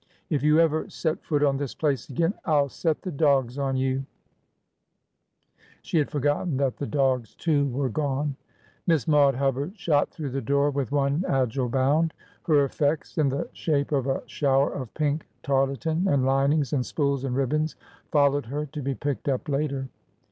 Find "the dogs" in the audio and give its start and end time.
3.03-3.59, 6.77-7.35